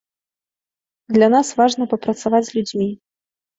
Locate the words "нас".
1.35-1.53